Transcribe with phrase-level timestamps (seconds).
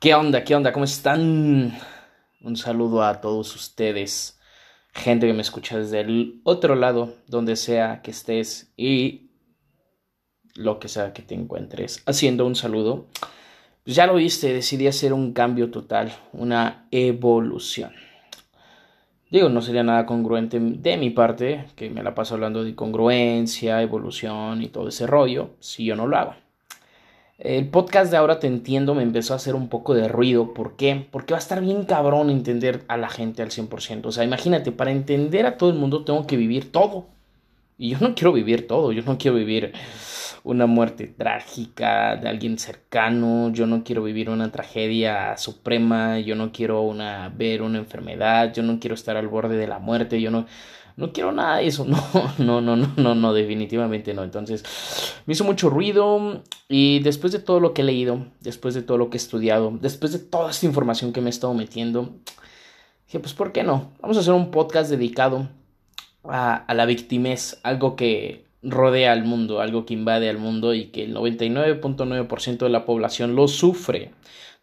[0.00, 0.44] ¿Qué onda?
[0.44, 0.72] ¿Qué onda?
[0.72, 1.78] ¿Cómo están?
[2.40, 4.40] Un saludo a todos ustedes,
[4.94, 9.32] gente que me escucha desde el otro lado, donde sea que estés y
[10.54, 13.08] lo que sea que te encuentres haciendo un saludo.
[13.84, 17.92] Pues ya lo viste, decidí hacer un cambio total, una evolución.
[19.30, 23.82] Digo, no sería nada congruente de mi parte, que me la paso hablando de congruencia,
[23.82, 26.49] evolución y todo ese rollo, si yo no lo hago.
[27.40, 30.52] El podcast de ahora te entiendo me empezó a hacer un poco de ruido.
[30.52, 31.06] ¿Por qué?
[31.10, 34.04] Porque va a estar bien cabrón entender a la gente al 100%.
[34.04, 37.06] O sea, imagínate, para entender a todo el mundo tengo que vivir todo.
[37.78, 38.92] Y yo no quiero vivir todo.
[38.92, 39.72] Yo no quiero vivir
[40.44, 43.50] una muerte trágica de alguien cercano.
[43.54, 46.20] Yo no quiero vivir una tragedia suprema.
[46.20, 48.52] Yo no quiero una, ver una enfermedad.
[48.52, 50.20] Yo no quiero estar al borde de la muerte.
[50.20, 50.44] Yo no
[51.00, 51.98] no quiero nada de eso, no,
[52.38, 54.22] no, no, no, no, no, definitivamente no.
[54.22, 54.62] Entonces,
[55.26, 58.98] me hizo mucho ruido y después de todo lo que he leído, después de todo
[58.98, 62.10] lo que he estudiado, después de toda esta información que me he estado metiendo,
[63.06, 63.92] dije, pues, ¿por qué no?
[64.00, 65.48] Vamos a hacer un podcast dedicado
[66.24, 71.04] a, la victimez, algo que rodea al mundo, algo que invade al mundo y que
[71.04, 74.10] el 99.9% de la población lo sufre.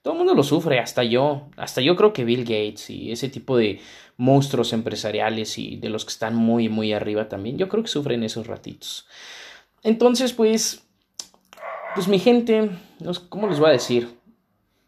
[0.03, 3.27] Todo el mundo lo sufre, hasta yo, hasta yo creo que Bill Gates y ese
[3.27, 3.81] tipo de
[4.17, 8.23] monstruos empresariales y de los que están muy, muy arriba también, yo creo que sufren
[8.23, 9.07] esos ratitos.
[9.83, 10.83] Entonces, pues,
[11.95, 12.71] pues mi gente,
[13.29, 14.09] ¿cómo les voy a decir?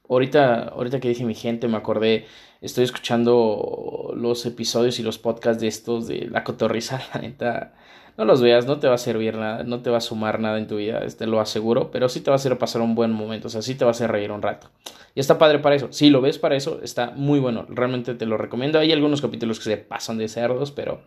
[0.10, 2.26] Ahorita, ahorita que dije mi gente, me acordé,
[2.62, 7.74] estoy escuchando los episodios y los podcasts de estos de La Cotorriza, la neta,
[8.18, 10.58] no los veas, no te va a servir nada, no te va a sumar nada
[10.58, 13.12] en tu vida, te lo aseguro, pero sí te va a hacer pasar un buen
[13.12, 14.72] momento, o sea, sí te va a hacer reír un rato.
[15.16, 15.88] Y está padre para eso.
[15.92, 17.66] Si lo ves para eso, está muy bueno.
[17.70, 18.80] Realmente te lo recomiendo.
[18.80, 21.02] Hay algunos capítulos que se pasan de cerdos, pero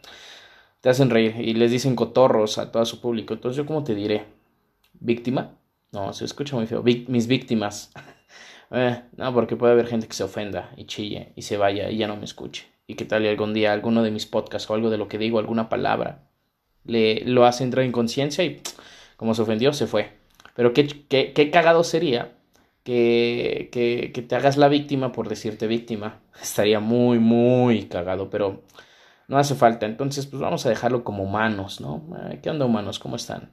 [0.81, 3.34] te hacen reír y les dicen cotorros a todo su público.
[3.34, 4.27] Entonces, ¿yo cómo te diré?
[4.94, 5.53] ¿Víctima?
[5.92, 6.83] No, se escucha muy feo.
[6.83, 7.92] mis víctimas.
[8.73, 11.98] Eh, no, porque puede haber gente que se ofenda y chille y se vaya y
[11.98, 12.67] ya no me escuche.
[12.87, 15.19] Y que tal y algún día alguno de mis podcasts o algo de lo que
[15.19, 16.28] digo, alguna palabra,
[16.84, 18.62] le, lo hace entrar en conciencia y
[19.16, 20.12] como se ofendió, se fue.
[20.55, 22.32] Pero qué, qué, qué cagado sería
[22.82, 26.21] que, que, que, te hagas la víctima por decirte víctima.
[26.43, 28.62] Estaría muy, muy cagado, pero
[29.28, 29.87] no hace falta.
[29.87, 32.05] Entonces, pues vamos a dejarlo como humanos, ¿no?
[32.43, 32.99] ¿Qué onda humanos?
[32.99, 33.53] ¿Cómo están?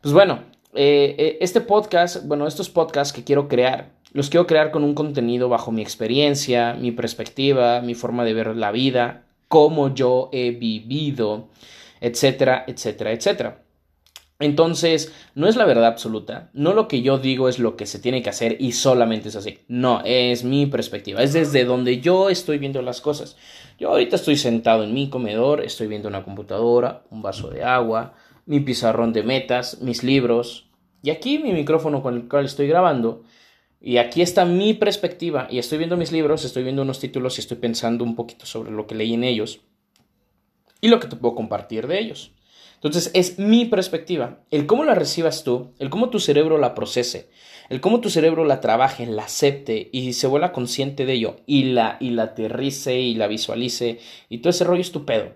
[0.00, 0.40] Pues bueno,
[0.74, 4.94] eh, eh, este podcast, bueno, estos podcasts que quiero crear, los quiero crear con un
[4.94, 10.52] contenido bajo mi experiencia, mi perspectiva, mi forma de ver la vida, cómo yo he
[10.52, 11.48] vivido,
[12.00, 13.64] etcétera, etcétera, etcétera.
[14.38, 17.98] Entonces, no es la verdad absoluta, no lo que yo digo es lo que se
[17.98, 19.58] tiene que hacer y solamente es así.
[19.66, 23.36] No, es mi perspectiva, es desde donde yo estoy viendo las cosas.
[23.78, 28.14] Yo ahorita estoy sentado en mi comedor, estoy viendo una computadora, un vaso de agua,
[28.46, 30.68] mi pizarrón de metas, mis libros
[31.02, 33.24] y aquí mi micrófono con el cual estoy grabando.
[33.86, 37.42] Y aquí está mi perspectiva y estoy viendo mis libros, estoy viendo unos títulos y
[37.42, 39.60] estoy pensando un poquito sobre lo que leí en ellos
[40.80, 42.32] y lo que te puedo compartir de ellos.
[42.76, 47.28] Entonces es mi perspectiva, el cómo la recibas tú, el cómo tu cerebro la procese,
[47.68, 51.64] el cómo tu cerebro la trabaje, la acepte y se vuelva consciente de ello y
[51.64, 53.98] la, y la aterrice y la visualice
[54.30, 55.34] y todo ese rollo estupendo.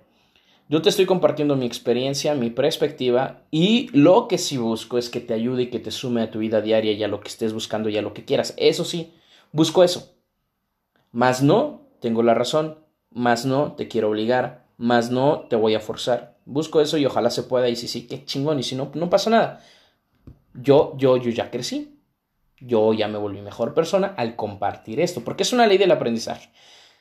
[0.68, 5.20] Yo te estoy compartiendo mi experiencia, mi perspectiva y lo que sí busco es que
[5.20, 7.52] te ayude y que te sume a tu vida diaria y a lo que estés
[7.52, 8.54] buscando y a lo que quieras.
[8.58, 9.14] Eso sí,
[9.52, 10.14] busco eso.
[11.10, 12.78] Más no, tengo la razón,
[13.10, 17.30] más no, te quiero obligar, más no, te voy a forzar busco eso y ojalá
[17.30, 17.68] se pueda.
[17.68, 18.58] Y si sí, qué chingón.
[18.58, 19.60] Y si no, no pasa nada.
[20.54, 21.94] Yo, yo, yo ya crecí.
[22.60, 26.50] Yo ya me volví mejor persona al compartir esto, porque es una ley del aprendizaje.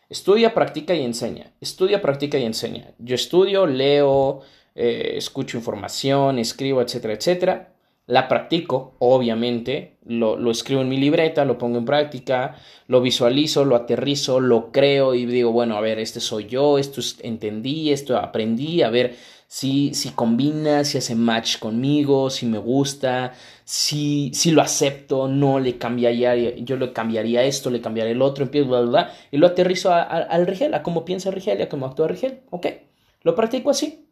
[0.10, 1.52] Estudia, practica y enseña.
[1.60, 2.92] Estudia, practica y enseña.
[2.98, 4.42] Yo estudio, leo,
[4.76, 7.74] eh, escucho información, escribo, etcétera, etcétera.
[8.08, 12.56] La practico, obviamente, lo, lo, escribo en mi libreta, lo pongo en práctica,
[12.88, 17.02] lo visualizo, lo aterrizo, lo creo y digo, bueno, a ver, este soy yo, esto
[17.22, 23.34] entendí, esto aprendí, a ver, si, si combina, si hace match conmigo, si me gusta,
[23.66, 28.46] si, si lo acepto, no le cambiaría, yo le cambiaría esto, le cambiaría el otro,
[28.46, 32.08] empiezo, bla, bla, y lo aterrizo al Rigel, a cómo piensa Rigel, a cómo actúa
[32.08, 32.68] Rigel, ok,
[33.24, 34.08] lo practico así,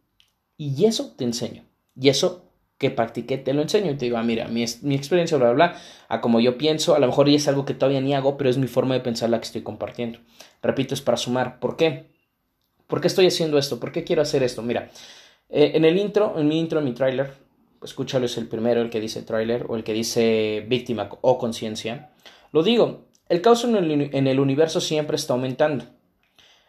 [0.57, 1.63] y eso te enseño,
[2.00, 2.44] y eso
[2.77, 5.68] que practiqué te lo enseño y te digo, ah, mira, mi, mi experiencia, bla, bla,
[5.68, 8.38] bla, a como yo pienso, a lo mejor y es algo que todavía ni hago,
[8.38, 10.19] pero es mi forma de pensar la que estoy compartiendo.
[10.62, 11.60] Repito, es para sumar.
[11.60, 12.07] ¿Por qué?
[12.88, 13.80] ¿Por qué estoy haciendo esto?
[13.80, 14.62] ¿Por qué quiero hacer esto?
[14.62, 14.89] Mira,
[15.50, 17.33] eh, en el intro, en mi intro, en mi tráiler,
[17.81, 22.12] escúchalo, es el primero, el que dice tráiler, o el que dice víctima o conciencia.
[22.51, 25.86] Lo digo, el caos en el, en el universo siempre está aumentando.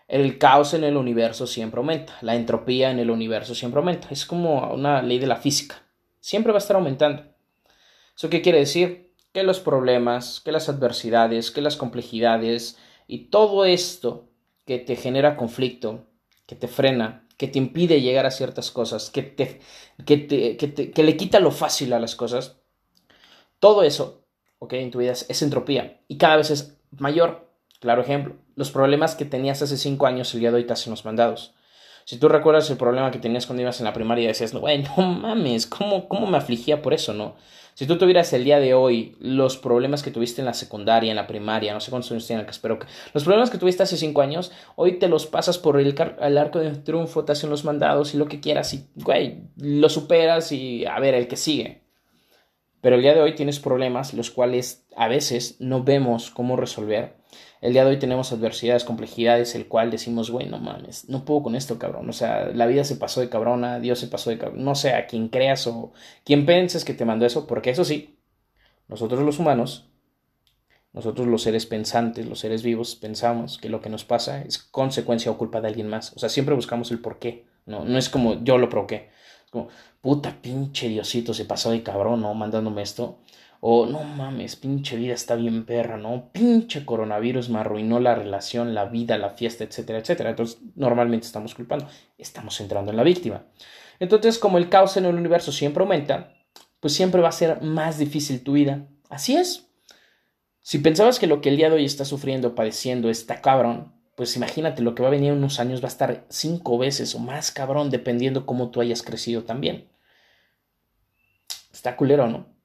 [0.08, 2.16] El caos en el universo siempre aumenta.
[2.20, 4.08] La entropía en el universo siempre aumenta.
[4.10, 5.85] Es como una ley de la física.
[6.26, 7.22] Siempre va a estar aumentando.
[8.16, 9.06] ¿Eso qué quiere decir?
[9.36, 14.30] que los problemas, que las adversidades, que las complejidades y todo esto
[14.64, 16.06] que te genera conflicto,
[16.46, 19.60] que te frena, que te impide llegar a ciertas cosas, que, te,
[20.06, 22.56] que, te, que, le quita lo fácil a las cosas,
[23.58, 24.24] todo eso,
[24.58, 27.52] ok, en tu vida es, entropía y cada vez es mayor.
[27.78, 30.92] Claro ejemplo, los problemas que tenías hace cinco años el día de hoy te hacen
[30.92, 31.54] los mandados.
[32.06, 35.02] Si tú recuerdas el problema que tenías cuando ibas en la primaria decías, güey, no
[35.02, 37.34] mames, ¿cómo, ¿cómo me afligía por eso, no?
[37.74, 41.16] Si tú tuvieras el día de hoy los problemas que tuviste en la secundaria, en
[41.16, 42.52] la primaria, no sé cuántos años tienen, que...
[43.12, 46.60] Los problemas que tuviste hace cinco años, hoy te los pasas por el, el arco
[46.60, 50.86] de triunfo, te hacen los mandados y lo que quieras y, güey, lo superas y
[50.86, 51.82] a ver, el que sigue.
[52.82, 57.16] Pero el día de hoy tienes problemas los cuales a veces no vemos cómo resolver
[57.60, 61.42] el día de hoy tenemos adversidades, complejidades, el cual decimos, güey, no mames, no puedo
[61.44, 62.08] con esto, cabrón.
[62.08, 64.64] O sea, la vida se pasó de cabrona, Dios se pasó de cabrón.
[64.64, 65.92] No sé a quién creas o
[66.24, 68.18] quién penses que te mandó eso, porque eso sí,
[68.88, 69.88] nosotros los humanos,
[70.92, 75.30] nosotros los seres pensantes, los seres vivos, pensamos que lo que nos pasa es consecuencia
[75.30, 76.12] o culpa de alguien más.
[76.14, 77.46] O sea, siempre buscamos el por qué.
[77.66, 79.10] No, no es como yo lo provoqué.
[79.44, 79.68] Es como,
[80.00, 82.32] puta pinche Diosito se pasó de cabrón, ¿no?
[82.32, 83.18] Mandándome esto.
[83.68, 86.30] O no mames, pinche vida está bien perra, ¿no?
[86.30, 90.30] Pinche coronavirus me arruinó la relación, la vida, la fiesta, etcétera, etcétera.
[90.30, 93.42] Entonces, normalmente estamos culpando, estamos entrando en la víctima.
[93.98, 96.32] Entonces, como el caos en el universo siempre aumenta,
[96.78, 98.86] pues siempre va a ser más difícil tu vida.
[99.08, 99.68] Así es.
[100.60, 104.36] Si pensabas que lo que el día de hoy está sufriendo, padeciendo, está cabrón, pues
[104.36, 107.18] imagínate lo que va a venir en unos años va a estar cinco veces o
[107.18, 109.88] más cabrón, dependiendo cómo tú hayas crecido también.
[111.72, 112.55] Está culero, ¿no?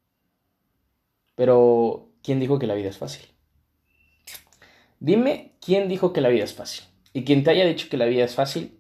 [1.42, 3.26] Pero, ¿quién dijo que la vida es fácil?
[5.00, 6.84] Dime quién dijo que la vida es fácil.
[7.14, 8.78] Y quien te haya dicho que la vida es fácil,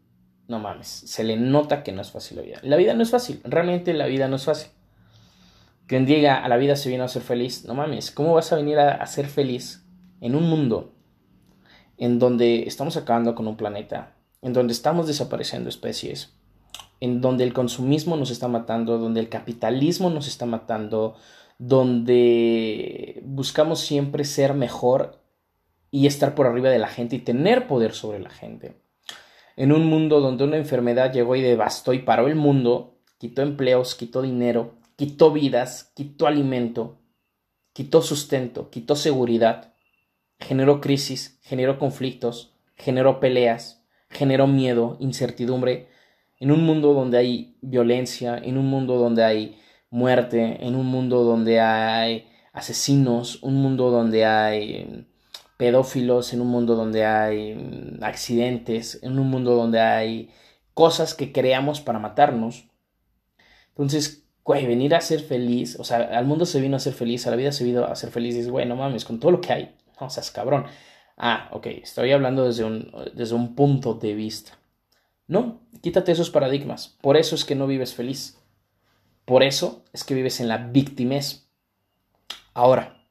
[0.47, 2.59] no mames, se le nota que no es fácil la vida.
[2.61, 4.69] La vida no es fácil, realmente la vida no es fácil.
[5.87, 8.57] Quien diga a la vida se vino a ser feliz, no mames, ¿cómo vas a
[8.57, 9.83] venir a, a ser feliz
[10.19, 10.93] en un mundo
[11.97, 16.35] en donde estamos acabando con un planeta, en donde estamos desapareciendo especies,
[16.99, 21.15] en donde el consumismo nos está matando, donde el capitalismo nos está matando,
[21.61, 25.21] donde buscamos siempre ser mejor
[25.91, 28.81] y estar por arriba de la gente y tener poder sobre la gente.
[29.55, 33.93] En un mundo donde una enfermedad llegó y devastó y paró el mundo, quitó empleos,
[33.93, 36.97] quitó dinero, quitó vidas, quitó alimento,
[37.73, 39.75] quitó sustento, quitó seguridad,
[40.39, 45.89] generó crisis, generó conflictos, generó peleas, generó miedo, incertidumbre,
[46.39, 49.61] en un mundo donde hay violencia, en un mundo donde hay
[49.91, 55.05] muerte, en un mundo donde hay asesinos, un mundo donde hay
[55.57, 60.31] pedófilos, en un mundo donde hay mm, accidentes, en un mundo donde hay
[60.73, 62.65] cosas que creamos para matarnos.
[63.69, 67.27] Entonces, güey, venir a ser feliz, o sea, al mundo se vino a ser feliz,
[67.27, 69.31] a la vida se vino a ser feliz, y dices, güey, no mames, con todo
[69.31, 70.65] lo que hay, no seas cabrón.
[71.17, 74.57] Ah, ok, estoy hablando desde un, desde un punto de vista.
[75.27, 76.97] No, quítate esos paradigmas.
[77.01, 78.40] Por eso es que no vives feliz.
[79.31, 81.47] Por eso es que vives en la víctimes.
[82.53, 83.01] Ahora,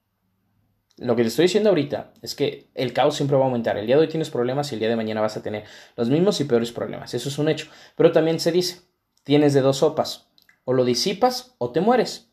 [0.98, 3.78] lo que te estoy diciendo ahorita es que el caos siempre va a aumentar.
[3.78, 5.64] El día de hoy tienes problemas y el día de mañana vas a tener
[5.96, 7.14] los mismos y peores problemas.
[7.14, 7.68] Eso es un hecho.
[7.96, 8.82] Pero también se dice,
[9.24, 10.28] tienes de dos sopas.
[10.66, 12.30] O lo disipas o te mueres.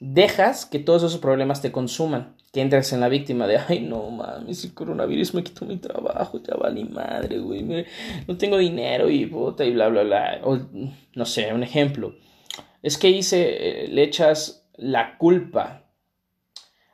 [0.00, 2.34] Dejas que todos esos problemas te consuman.
[2.52, 6.42] Que entres en la víctima de, ay, no mames, el coronavirus me quitó mi trabajo,
[6.42, 7.86] ya vale madre, güey.
[8.26, 10.40] No tengo dinero y puta y bla, bla, bla.
[10.42, 10.58] O,
[11.14, 12.16] no sé, un ejemplo
[12.82, 15.84] es que hice, eh, le echas la culpa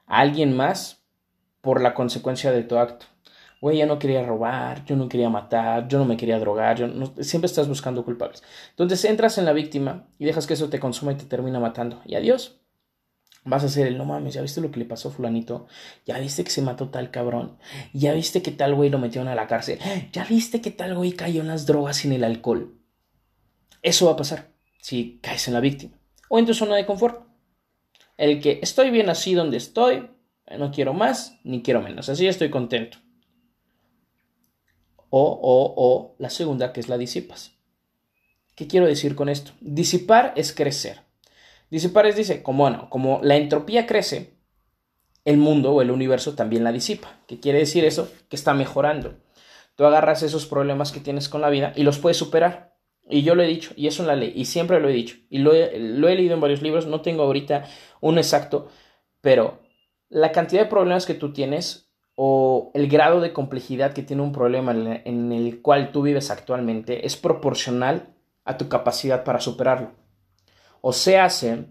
[0.06, 1.04] a alguien más
[1.60, 3.06] por la consecuencia de tu acto.
[3.60, 6.86] Güey, yo no quería robar, yo no quería matar, yo no me quería drogar, yo
[7.22, 8.42] siempre estás buscando culpables.
[8.70, 12.02] Entonces entras en la víctima y dejas que eso te consuma y te termina matando.
[12.04, 12.60] Y adiós.
[13.46, 15.66] Vas a ser el no mames, ya viste lo que le pasó a fulanito,
[16.06, 17.58] ya viste que se mató tal cabrón,
[17.92, 19.78] ya viste que tal güey lo metieron a la cárcel,
[20.12, 22.78] ya viste que tal güey cayó en las drogas y en el alcohol.
[23.82, 24.53] Eso va a pasar
[24.84, 25.98] si caes en la víctima
[26.28, 27.26] o en tu zona de confort.
[28.18, 30.10] El que estoy bien así donde estoy,
[30.58, 32.98] no quiero más ni quiero menos, así estoy contento.
[35.08, 37.52] O, o, o, la segunda que es la disipas.
[38.54, 39.52] ¿Qué quiero decir con esto?
[39.62, 41.00] Disipar es crecer.
[41.70, 44.34] Disipar es, dice, como bueno, como la entropía crece,
[45.24, 47.20] el mundo o el universo también la disipa.
[47.26, 48.12] ¿Qué quiere decir eso?
[48.28, 49.14] Que está mejorando.
[49.76, 52.73] Tú agarras esos problemas que tienes con la vida y los puedes superar.
[53.08, 55.16] Y yo lo he dicho, y eso en la ley, y siempre lo he dicho,
[55.28, 57.64] y lo he, leído en varios libros, no tengo ahorita
[58.00, 58.68] uno exacto,
[59.20, 59.60] pero
[60.08, 64.32] la cantidad de problemas que tú tienes o el grado de complejidad que tiene un
[64.32, 69.92] problema en el cual tú vives actualmente es proporcional a tu capacidad para superarlo.
[70.80, 71.66] O se hace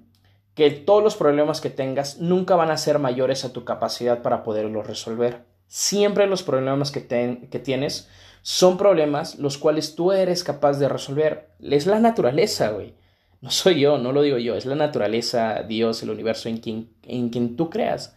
[0.55, 4.43] que todos los problemas que tengas nunca van a ser mayores a tu capacidad para
[4.43, 5.45] poderlos resolver.
[5.67, 7.07] Siempre los problemas que,
[7.49, 8.09] que tienes
[8.43, 11.49] son problemas los cuales tú eres capaz de resolver.
[11.61, 12.93] Es la naturaleza, güey.
[13.41, 16.89] No soy yo, no lo digo yo, es la naturaleza, Dios, el universo en quien,
[17.03, 18.15] en quien tú creas.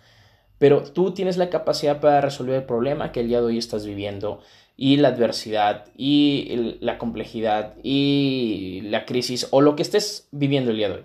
[0.58, 3.86] Pero tú tienes la capacidad para resolver el problema que el día de hoy estás
[3.86, 4.40] viviendo
[4.76, 10.76] y la adversidad y la complejidad y la crisis o lo que estés viviendo el
[10.76, 11.04] día de hoy.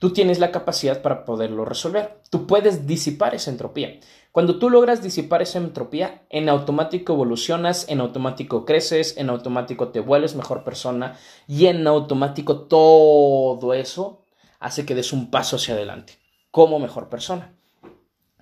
[0.00, 2.22] Tú tienes la capacidad para poderlo resolver.
[2.30, 4.00] Tú puedes disipar esa entropía.
[4.32, 10.00] Cuando tú logras disipar esa entropía, en automático evolucionas, en automático creces, en automático te
[10.00, 14.24] vuelves mejor persona y en automático todo eso
[14.58, 16.14] hace que des un paso hacia adelante
[16.50, 17.52] como mejor persona,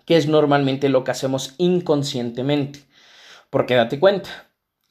[0.05, 2.85] que es normalmente lo que hacemos inconscientemente.
[3.51, 4.49] Porque date cuenta,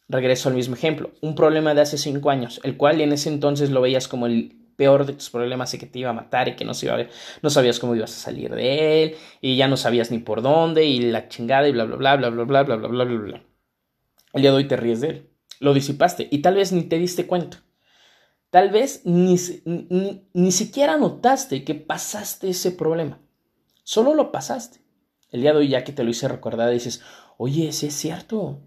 [0.10, 3.70] regreso al mismo ejemplo, un problema de hace cinco años, el cual en ese entonces
[3.70, 6.55] lo veías como el peor de tus problemas y que te iba a matar y
[6.55, 6.98] que no, se iba
[7.41, 10.86] no sabías cómo ibas a salir de él y ya no sabías ni por dónde
[10.86, 13.43] y la chingada y bla bla bla bla bla bla bla bla bla bla bla.
[14.34, 15.29] El día de hoy te ríes de él.
[15.60, 17.63] Lo disipaste y tal vez ni te diste cuenta.
[18.51, 23.19] Tal vez ni, ni, ni siquiera notaste que pasaste ese problema.
[23.84, 24.79] Solo lo pasaste.
[25.31, 27.01] El día de hoy ya que te lo hice recordar dices,
[27.38, 28.62] oye, sí es cierto.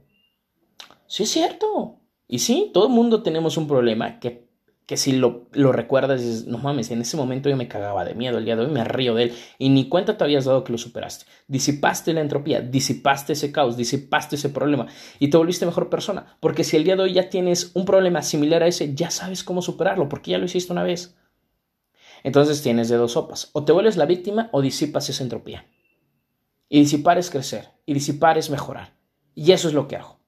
[1.06, 2.00] Sí es cierto.
[2.26, 4.49] Y sí, todo el mundo tenemos un problema que
[4.90, 8.38] que si lo, lo recuerdas no mames, en ese momento yo me cagaba de miedo,
[8.38, 10.72] el día de hoy me río de él y ni cuenta te habías dado que
[10.72, 11.26] lo superaste.
[11.46, 14.88] Disipaste la entropía, disipaste ese caos, disipaste ese problema
[15.20, 18.20] y te volviste mejor persona, porque si el día de hoy ya tienes un problema
[18.22, 21.16] similar a ese, ya sabes cómo superarlo, porque ya lo hiciste una vez.
[22.24, 25.68] Entonces tienes de dos sopas, o te vuelves la víctima o disipas esa entropía.
[26.68, 28.96] Y disipar es crecer, y disipar es mejorar.
[29.36, 30.19] Y eso es lo que hago.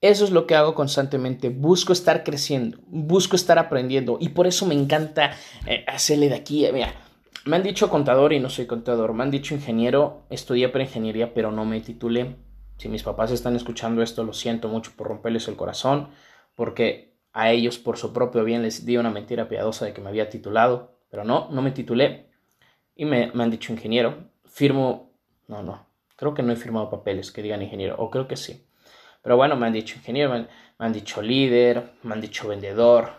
[0.00, 1.48] Eso es lo que hago constantemente.
[1.48, 5.32] Busco estar creciendo, busco estar aprendiendo y por eso me encanta
[5.66, 6.64] eh, hacerle de aquí.
[6.64, 6.94] Eh, mira,
[7.44, 9.12] me han dicho contador y no soy contador.
[9.12, 12.36] Me han dicho ingeniero, estudié para ingeniería, pero no me titulé.
[12.76, 16.10] Si mis papás están escuchando esto, lo siento mucho por romperles el corazón,
[16.54, 20.10] porque a ellos por su propio bien les di una mentira piadosa de que me
[20.10, 22.30] había titulado, pero no, no me titulé
[22.94, 24.30] y me, me han dicho ingeniero.
[24.44, 25.10] Firmo,
[25.48, 28.67] no, no, creo que no he firmado papeles que digan ingeniero, o creo que sí
[29.22, 30.46] pero bueno, me han dicho ingeniero, me
[30.78, 33.10] han, dicho líder, me han dicho vendedor.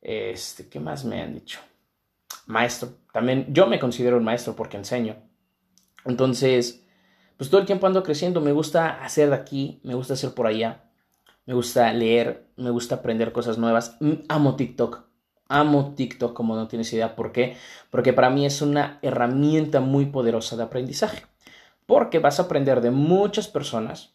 [0.00, 1.60] Este, ¿qué más me han dicho?
[2.46, 2.90] Maestro.
[3.12, 5.16] También yo me considero un maestro porque enseño.
[6.04, 6.86] Entonces,
[7.36, 8.40] pues todo el tiempo ando creciendo.
[8.40, 10.84] Me gusta hacer de aquí, me gusta hacer por allá.
[11.46, 13.96] Me gusta leer, me gusta aprender cosas nuevas.
[14.00, 15.04] Mm, amo TikTok.
[15.48, 17.16] Amo TikTok como no tienes idea.
[17.16, 17.56] ¿Por qué?
[17.90, 21.24] Porque para mí es una herramienta muy poderosa de aprendizaje.
[21.86, 24.13] Porque vas a aprender de muchas personas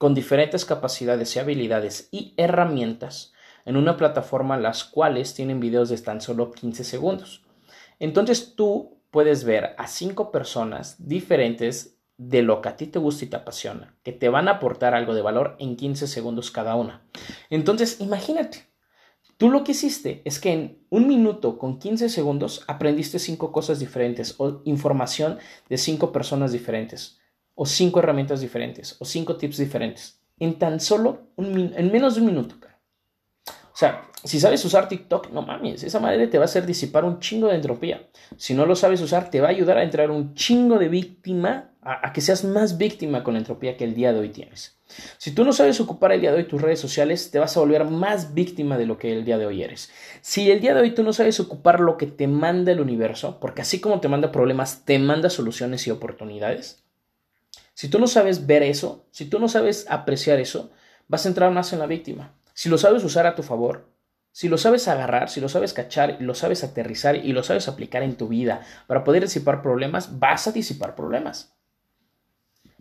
[0.00, 3.34] con diferentes capacidades y habilidades y herramientas
[3.66, 7.42] en una plataforma las cuales tienen videos de tan solo 15 segundos.
[7.98, 13.26] Entonces tú puedes ver a cinco personas diferentes de lo que a ti te gusta
[13.26, 16.76] y te apasiona, que te van a aportar algo de valor en 15 segundos cada
[16.76, 17.02] una.
[17.50, 18.68] Entonces, imagínate,
[19.36, 23.78] tú lo que hiciste es que en un minuto con 15 segundos aprendiste cinco cosas
[23.78, 25.38] diferentes o información
[25.68, 27.19] de cinco personas diferentes
[27.62, 32.22] o cinco herramientas diferentes o cinco tips diferentes en tan solo un en menos de
[32.22, 32.54] un minuto.
[33.46, 37.04] O sea, si sabes usar TikTok, no mames, esa madre te va a hacer disipar
[37.04, 38.08] un chingo de entropía.
[38.38, 41.72] Si no lo sabes usar, te va a ayudar a entrar un chingo de víctima,
[41.82, 44.78] a, a que seas más víctima con la entropía que el día de hoy tienes.
[45.18, 47.60] Si tú no sabes ocupar el día de hoy tus redes sociales, te vas a
[47.60, 49.90] volver más víctima de lo que el día de hoy eres.
[50.22, 53.38] Si el día de hoy tú no sabes ocupar lo que te manda el universo,
[53.38, 56.84] porque así como te manda problemas, te manda soluciones y oportunidades,
[57.80, 60.70] si tú no sabes ver eso, si tú no sabes apreciar eso,
[61.08, 62.34] vas a entrar más en la víctima.
[62.52, 63.88] Si lo sabes usar a tu favor,
[64.32, 68.02] si lo sabes agarrar, si lo sabes cachar, lo sabes aterrizar y lo sabes aplicar
[68.02, 71.56] en tu vida para poder disipar problemas, vas a disipar problemas.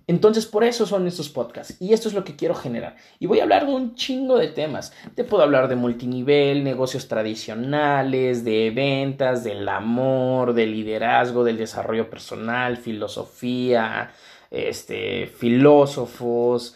[0.06, 1.78] Entonces, por eso son estos podcasts.
[1.80, 2.98] Y esto es lo que quiero generar.
[3.20, 4.92] Y voy a hablar de un chingo de temas.
[5.16, 12.10] Te puedo hablar de multinivel, negocios tradicionales, de ventas, del amor, del liderazgo, del desarrollo
[12.10, 14.12] personal, filosofía,
[14.52, 16.76] este, filósofos,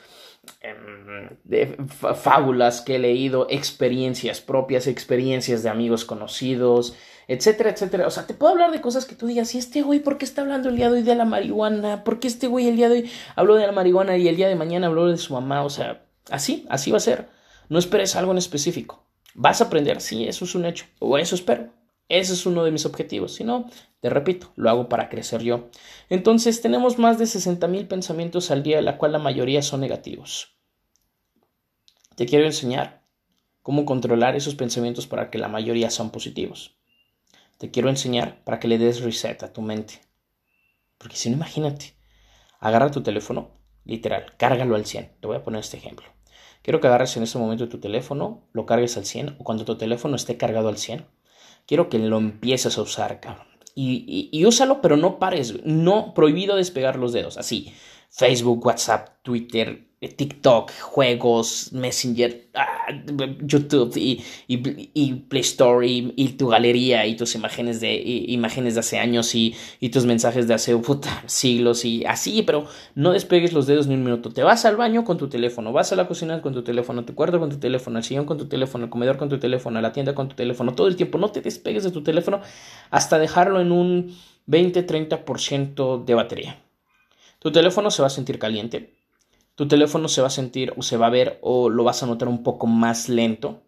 [0.61, 1.77] em, de
[2.15, 6.95] fábulas que he leído, experiencias propias, experiencias de amigos conocidos,
[7.27, 8.07] etcétera, etcétera.
[8.07, 10.25] O sea, te puedo hablar de cosas que tú digas, ¿y este güey por qué
[10.25, 12.03] está hablando el día de hoy de la marihuana?
[12.03, 14.47] ¿Por qué este güey el día de hoy habló de la marihuana y el día
[14.47, 15.63] de mañana habló de su mamá?
[15.63, 17.29] O sea, así, así va a ser.
[17.69, 19.05] No esperes algo en específico.
[19.35, 20.01] ¿Vas a aprender?
[20.01, 20.85] Sí, eso es un hecho.
[20.99, 21.69] O eso espero.
[22.09, 23.33] Ese es uno de mis objetivos.
[23.35, 23.69] Si no,
[24.01, 25.69] te repito, lo hago para crecer yo.
[26.09, 29.81] Entonces, tenemos más de 60 mil pensamientos al día, de la cual la mayoría son
[29.81, 30.55] negativos.
[32.15, 33.03] Te quiero enseñar
[33.63, 36.75] cómo controlar esos pensamientos para que la mayoría sean positivos.
[37.57, 40.01] te quiero enseñar para que le des reset a tu mente.
[40.97, 41.95] Porque si no, imagínate,
[42.59, 43.51] agarra tu teléfono,
[43.85, 45.17] literal, cárgalo al 100.
[45.21, 46.05] Te voy a poner este ejemplo.
[46.61, 49.77] Quiero que agarres en este momento tu teléfono, lo cargues al 100 o cuando tu
[49.77, 51.05] teléfono esté cargado al 100.
[51.65, 53.47] Quiero que lo empieces a usar, cabrón.
[53.75, 55.63] Y, y, úsalo, pero no pares.
[55.65, 57.37] No prohibido despegar los dedos.
[57.37, 57.73] Así.
[58.15, 62.87] Facebook, WhatsApp, Twitter, TikTok, juegos, Messenger, ah,
[63.41, 68.99] YouTube y, y, Play Store y, tu galería y tus imágenes de, imágenes de hace
[68.99, 69.55] años y,
[69.91, 70.79] tus mensajes de hace
[71.25, 72.65] siglos y así, pero
[72.95, 74.31] no despegues los dedos ni un minuto.
[74.31, 77.05] Te vas al baño con tu teléfono, vas a la cocina con tu teléfono, a
[77.05, 79.79] tu cuarto con tu teléfono, al sillón con tu teléfono, al comedor con tu teléfono,
[79.79, 81.17] a la tienda con tu teléfono, todo el tiempo.
[81.17, 82.41] No te despegues de tu teléfono
[82.89, 84.15] hasta dejarlo en un
[84.47, 86.62] 20-30% de batería.
[87.43, 89.03] Tu teléfono se va a sentir caliente
[89.55, 92.07] tu teléfono se va a sentir o se va a ver o lo vas a
[92.07, 93.61] notar un poco más lento.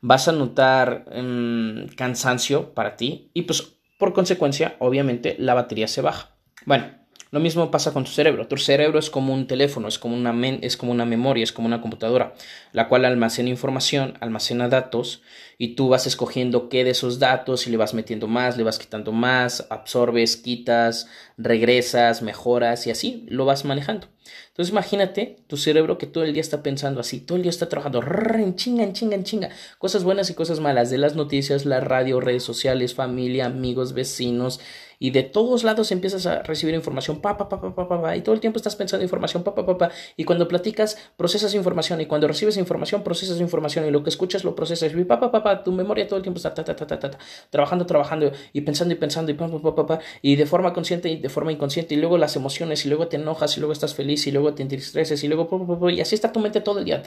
[0.00, 6.02] Vas a notar em, cansancio para ti y pues por consecuencia obviamente la batería se
[6.02, 6.36] baja.
[6.66, 6.86] Bueno,
[7.34, 8.46] lo mismo pasa con tu cerebro.
[8.46, 11.66] Tu cerebro es como un teléfono, es como una, es como una memoria, es como
[11.66, 12.32] una computadora,
[12.70, 15.20] la cual almacena información, almacena datos
[15.58, 18.78] y tú vas escogiendo qué de esos datos y le vas metiendo más, le vas
[18.78, 24.06] quitando más, absorbes, quitas, regresas, mejoras y así lo vas manejando.
[24.48, 27.68] Entonces imagínate tu cerebro que todo el día está pensando así, todo el día está
[27.68, 28.00] trabajando
[28.34, 31.80] en chinga, en chinga, en chinga, cosas buenas y cosas malas, de las noticias, la
[31.80, 34.60] radio, redes sociales, familia, amigos, vecinos,
[35.04, 38.22] y de todos lados empiezas a recibir información, pa, pa, pa, pa, pa, pa, y
[38.22, 42.00] todo el tiempo estás pensando información, pa, pa, pa, pa, y cuando platicas, procesas información,
[42.00, 45.30] y cuando recibes información, procesas información, y lo que escuchas lo procesas, y pa, pa,
[45.30, 47.18] pa, pa, tu memoria todo el tiempo está ta, ta, ta, ta, ta,
[47.50, 50.72] trabajando, trabajando, y pensando y pensando, y pa, pa, pa, pa, pa, y de forma
[50.72, 53.74] consciente y de forma inconsciente, y luego las emociones, y luego te enojas, y luego
[53.74, 56.86] estás feliz, y luego te entristeces y luego y así está tu mente todo el
[56.86, 57.02] día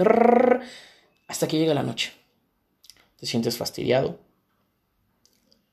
[1.28, 2.14] hasta que llega la noche.
[3.20, 4.20] Te sientes fastidiado,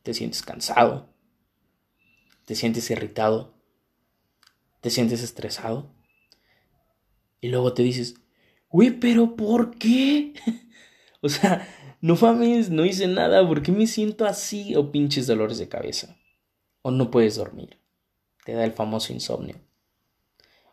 [0.02, 1.06] te sientes cansado,
[2.44, 3.54] te sientes irritado,
[4.80, 5.90] te sientes estresado
[7.40, 8.16] y luego te dices,
[8.70, 10.34] uy, pero ¿por qué?
[11.20, 11.68] o sea,
[12.00, 14.76] no mames, no hice nada, ¿por qué me siento así?
[14.76, 16.16] O pinches dolores de cabeza.
[16.82, 17.78] O no puedes dormir.
[18.44, 19.58] Te da el famoso insomnio.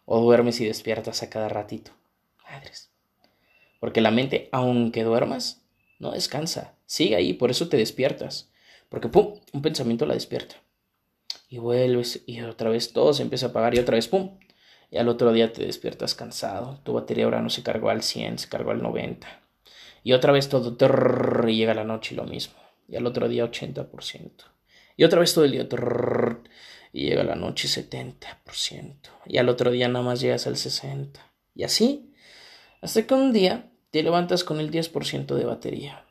[0.04, 1.92] O duermes y despiertas a cada ratito.
[2.44, 2.92] Madres.
[3.80, 5.62] Porque la mente, aunque duermas,
[6.00, 6.76] no descansa.
[6.86, 8.52] Sigue ahí, por eso te despiertas.
[8.90, 10.56] Porque, ¡pum!, un pensamiento la despierta.
[11.52, 14.40] Y vuelves y otra vez todo se empieza a apagar y otra vez, ¡pum!
[14.90, 16.80] Y al otro día te despiertas cansado.
[16.84, 19.28] Tu batería ahora no se cargó al 100, se cargó al 90.
[20.02, 20.74] Y otra vez todo,
[21.50, 22.56] y llega la noche y lo mismo.
[22.88, 24.32] Y al otro día 80%.
[24.96, 25.68] Y otra vez todo el día,
[26.94, 31.20] y llega la noche 70%, y al otro día nada más llegas al 60%,
[31.54, 32.14] y así,
[32.82, 36.06] hasta que un día te levantas con el 10% de batería.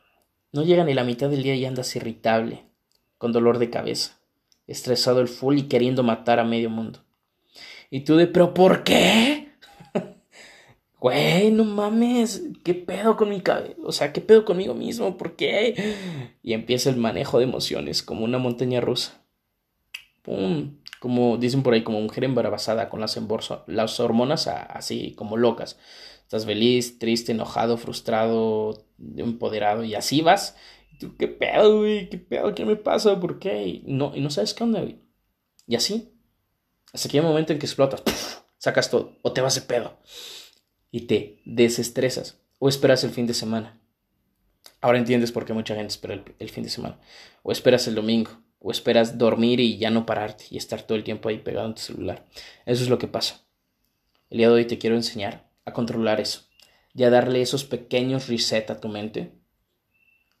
[0.51, 2.65] No llega ni la mitad del día y andas irritable,
[3.17, 4.20] con dolor de cabeza,
[4.71, 6.99] estresado el full y queriendo matar a medio mundo.
[7.89, 9.49] Y tú de, pero ¿por qué?
[10.99, 13.75] Güey, no mames, ¿qué pedo con mi cabeza?
[13.83, 15.17] O sea, ¿qué pedo conmigo mismo?
[15.17, 15.95] ¿Por qué?
[16.43, 19.21] Y empieza el manejo de emociones como una montaña rusa
[20.21, 23.19] pum, como dicen por ahí, como mujer embarazada con las,
[23.67, 25.77] las hormonas así como locas.
[26.23, 28.85] Estás feliz, triste, enojado, frustrado,
[29.17, 30.55] empoderado y así vas.
[31.01, 32.09] Tú, ¿qué pedo, güey?
[32.09, 32.53] ¿Qué pedo?
[32.55, 33.19] ¿Qué me pasa?
[33.19, 33.67] ¿Por qué?
[33.67, 34.99] Y no, y no sabes qué onda, güey.
[35.67, 36.13] Y así.
[36.93, 39.97] Hasta que hay un momento en que explotas, sacas todo, o te vas de pedo.
[40.91, 42.39] Y te desestresas.
[42.59, 43.81] O esperas el fin de semana.
[44.81, 46.99] Ahora entiendes por qué mucha gente espera el fin de semana.
[47.43, 51.03] O esperas el domingo o esperas dormir y ya no pararte y estar todo el
[51.03, 52.27] tiempo ahí pegado en tu celular.
[52.65, 53.41] Eso es lo que pasa.
[54.29, 56.43] El día de hoy te quiero enseñar a controlar eso
[56.93, 59.33] y a darle esos pequeños reset a tu mente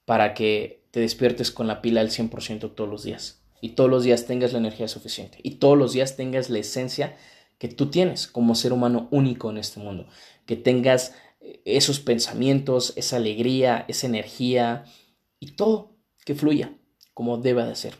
[0.05, 4.03] para que te despiertes con la pila al 100% todos los días y todos los
[4.03, 7.15] días tengas la energía suficiente y todos los días tengas la esencia
[7.57, 10.07] que tú tienes como ser humano único en este mundo,
[10.47, 11.13] que tengas
[11.63, 14.85] esos pensamientos, esa alegría, esa energía
[15.39, 16.73] y todo que fluya
[17.13, 17.95] como deba de ser.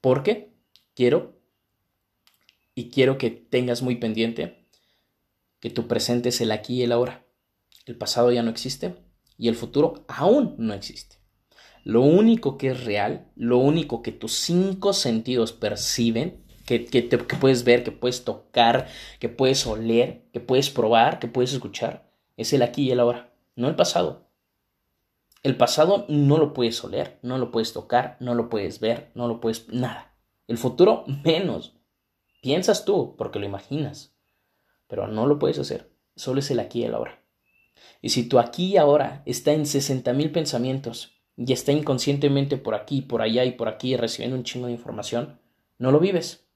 [0.00, 0.52] Porque
[0.94, 1.38] quiero
[2.74, 4.66] y quiero que tengas muy pendiente
[5.60, 7.26] que tu presente es el aquí y el ahora.
[7.84, 8.94] El pasado ya no existe
[9.38, 11.16] y el futuro aún no existe.
[11.84, 17.62] Lo único que es real, lo único que tus cinco sentidos perciben, que, que, puedes
[17.62, 18.88] ver, que puedes tocar,
[19.20, 23.32] que puedes oler, que puedes probar, que puedes escuchar, es el aquí y el ahora,
[23.54, 24.26] no el pasado.
[25.44, 29.28] El pasado no lo puedes oler, no lo puedes tocar, no lo puedes ver, no
[29.28, 29.68] lo puedes...
[29.68, 30.12] nada.
[30.48, 31.76] El futuro menos.
[32.42, 34.16] Piensas tú porque lo imaginas,
[34.88, 35.92] pero no lo puedes hacer.
[36.16, 37.22] Solo es el aquí y el ahora.
[38.00, 42.74] Y si tu aquí y ahora está en 60 mil pensamientos y está inconscientemente por
[42.74, 45.40] aquí, por allá y por aquí recibiendo un chingo de información,
[45.78, 46.48] no lo vives.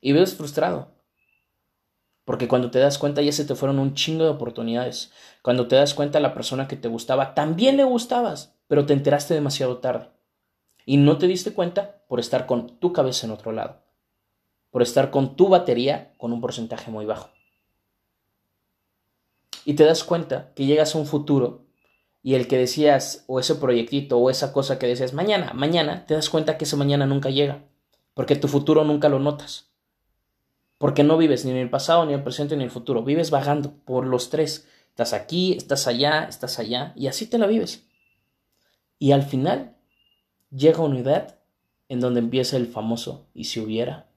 [0.00, 0.94] Y vives frustrado.
[2.24, 5.12] Porque cuando te das cuenta ya se te fueron un chingo de oportunidades.
[5.42, 9.34] Cuando te das cuenta la persona que te gustaba también le gustabas, pero te enteraste
[9.34, 10.08] demasiado tarde.
[10.86, 13.82] Y no te diste cuenta por estar con tu cabeza en otro lado.
[14.70, 17.30] Por estar con tu batería con un porcentaje muy bajo.
[19.64, 21.64] Y te das cuenta que llegas a un futuro
[22.22, 26.14] y el que decías, o ese proyectito, o esa cosa que decías, mañana, mañana, te
[26.14, 27.64] das cuenta que ese mañana nunca llega.
[28.14, 29.70] Porque tu futuro nunca lo notas.
[30.78, 33.02] Porque no vives ni en el pasado, ni en el presente, ni en el futuro.
[33.02, 34.66] Vives vagando por los tres.
[34.88, 37.86] Estás aquí, estás allá, estás allá, y así te la vives.
[38.98, 39.76] Y al final
[40.50, 41.38] llega una edad
[41.88, 44.08] en donde empieza el famoso y si hubiera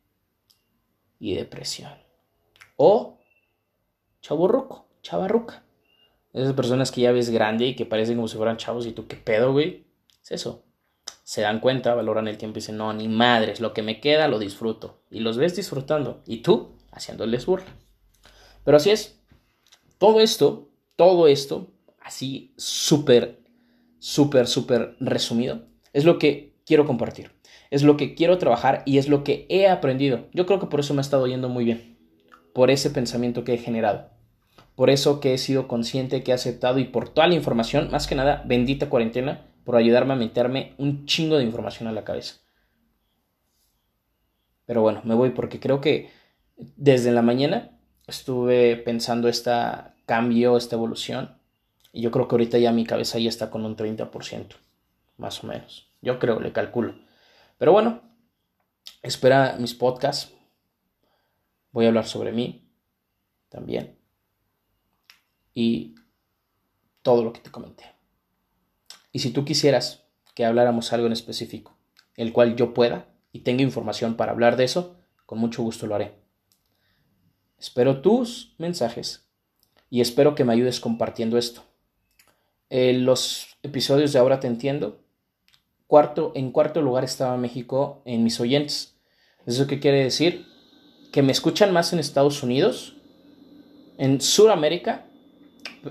[1.19, 1.93] y depresión.
[2.75, 3.17] O
[4.21, 5.63] chaburruco, chavarruca.
[6.33, 9.07] Esas personas que ya ves grande y que parecen como si fueran chavos y tú
[9.07, 9.85] qué pedo, güey.
[10.21, 10.65] Es eso.
[11.23, 14.27] Se dan cuenta, valoran el tiempo y dicen, no, ni madres, lo que me queda
[14.27, 15.01] lo disfruto.
[15.09, 16.21] Y los ves disfrutando.
[16.25, 17.67] Y tú haciéndoles burla.
[18.65, 19.19] Pero así es.
[19.97, 23.39] Todo esto, todo esto, así súper,
[23.99, 27.31] súper, súper resumido, es lo que quiero compartir.
[27.71, 30.27] Es lo que quiero trabajar y es lo que he aprendido.
[30.33, 31.97] Yo creo que por eso me ha estado yendo muy bien.
[32.53, 34.16] Por ese pensamiento que he generado.
[34.77, 38.05] Por eso que he sido consciente, que he aceptado y por toda la información, más
[38.05, 42.35] que nada, bendita cuarentena, por ayudarme a meterme un chingo de información a la cabeza.
[44.67, 46.11] Pero bueno, me voy porque creo que
[46.75, 47.71] desde la mañana
[48.05, 49.49] estuve pensando este
[50.05, 51.39] cambio, esta evolución.
[51.91, 54.57] Y yo creo que ahorita ya mi cabeza ya está con un 30%,
[55.17, 55.89] más o menos.
[56.03, 56.93] Yo creo, le calculo.
[57.57, 58.03] Pero bueno,
[59.01, 60.31] espera mis podcasts.
[61.71, 62.69] Voy a hablar sobre mí
[63.49, 63.96] también.
[65.59, 65.95] Y
[67.01, 67.85] todo lo que te comenté.
[69.11, 70.03] Y si tú quisieras
[70.35, 71.75] que habláramos algo en específico,
[72.15, 75.95] el cual yo pueda y tenga información para hablar de eso, con mucho gusto lo
[75.95, 76.13] haré.
[77.57, 79.27] Espero tus mensajes
[79.89, 81.63] y espero que me ayudes compartiendo esto.
[82.69, 85.01] En los episodios de Ahora Te Entiendo
[85.87, 88.95] Cuarto, en cuarto lugar estaba México en mis oyentes.
[89.47, 90.45] ¿Eso qué quiere decir?
[91.11, 92.97] Que me escuchan más en Estados Unidos,
[93.97, 95.06] en Sudamérica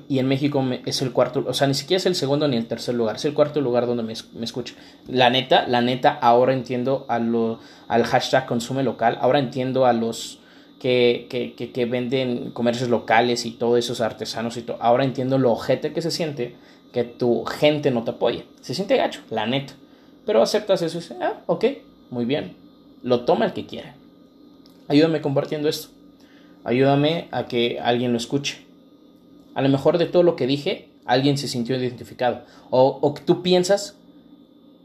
[0.09, 2.67] y en México es el cuarto, o sea, ni siquiera es el segundo ni el
[2.67, 4.47] tercer lugar, es el cuarto lugar donde me, me.
[5.09, 9.93] La neta, la neta, ahora entiendo a lo, al hashtag consume local, ahora entiendo a
[9.93, 10.41] los
[10.81, 14.77] que, que, que, venden comercios locales y todos esos artesanos y todo.
[14.81, 16.55] Ahora entiendo lo ojete que se siente
[16.93, 18.47] que tu gente no te apoye.
[18.61, 19.75] Se siente gacho, la neta.
[20.25, 21.65] Pero aceptas eso y dices, ah, ok,
[22.11, 22.57] muy bien.
[23.03, 23.95] Lo toma el que quiera.
[24.89, 25.89] Ayúdame compartiendo esto.
[26.65, 28.66] Ayúdame a que alguien lo escuche.
[29.57, 32.43] A lo mejor de todo lo que dije, alguien se sintió identificado.
[32.69, 33.97] O, tú piensas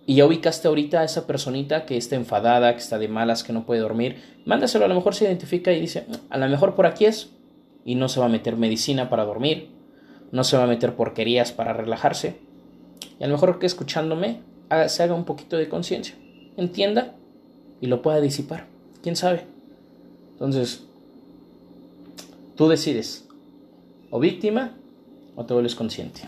[0.07, 3.51] y ya ubicaste ahorita a esa personita que está enfadada, que está de malas, que
[3.51, 4.21] no puede dormir.
[4.45, 7.31] Mándaselo, a lo mejor se identifica y dice, a lo mejor por aquí es.
[7.83, 9.71] Y no se va a meter medicina para dormir.
[10.31, 12.37] No se va a meter porquerías para relajarse.
[13.19, 14.39] Y a lo mejor que escuchándome
[14.87, 16.15] se haga un poquito de conciencia,
[16.55, 17.15] entienda
[17.81, 18.67] y lo pueda disipar.
[19.03, 19.43] ¿Quién sabe?
[20.31, 20.85] Entonces,
[22.55, 23.27] tú decides,
[24.11, 24.73] o víctima
[25.35, 26.21] o te vuelves consciente.